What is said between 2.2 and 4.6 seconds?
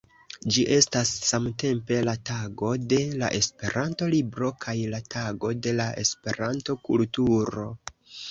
Tago de la Esperanto-libro